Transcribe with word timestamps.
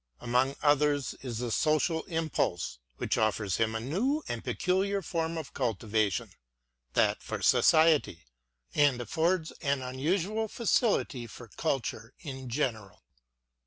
Among 0.19 0.55
others 0.63 1.13
is 1.21 1.37
the 1.37 1.51
social 1.51 2.01
impulse; 2.05 2.79
which 2.97 3.19
offers 3.19 3.57
him 3.57 3.75
a 3.75 3.79
new 3.79 4.23
and 4.27 4.43
peculiar 4.43 5.03
form 5.03 5.37
of 5.37 5.53
culti 5.53 5.87
vation,— 5.87 6.31
that 6.95 7.21
for 7.21 7.43
society,— 7.43 8.25
and 8.73 8.99
affords 8.99 9.51
an 9.61 9.83
unusual 9.83 10.47
facility 10.47 11.27
for 11.27 11.49
culture 11.49 12.15
in 12.17 12.49
general. 12.49 13.03